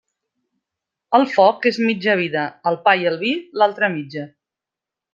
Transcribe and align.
El 1.17 1.25
foc 1.33 1.69
és 1.71 1.77
mitja 1.89 2.17
vida; 2.23 2.49
el 2.73 2.81
pa 2.89 2.97
i 3.05 3.09
el 3.13 3.21
vi, 3.27 3.37
l'altra 3.61 3.95
mitja. 4.01 4.29